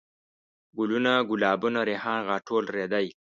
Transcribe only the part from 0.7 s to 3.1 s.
ګلوونه ،ګلابونه ،ريحان ،غاټول ،رېدی